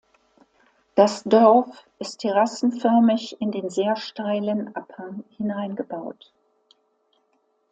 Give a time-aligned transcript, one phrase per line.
[0.95, 6.33] Das Dorf ist terrassenförmig in den sehr steilen Abhang hineingebaut.